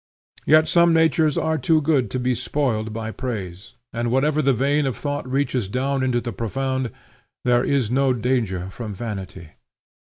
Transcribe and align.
Yet 0.47 0.67
some 0.67 0.93
natures 0.93 1.37
are 1.37 1.59
too 1.59 1.79
good 1.79 2.09
to 2.09 2.17
be 2.19 2.33
spoiled 2.33 2.91
by 2.91 3.11
praise, 3.11 3.75
and 3.93 4.09
wherever 4.11 4.41
the 4.41 4.51
vein 4.51 4.87
of 4.87 4.97
thought 4.97 5.29
reaches 5.29 5.67
down 5.69 6.01
into 6.01 6.19
the 6.19 6.33
profound, 6.33 6.89
there 7.45 7.63
is 7.63 7.91
no 7.91 8.11
danger 8.11 8.71
from 8.71 8.95
vanity. 8.95 9.49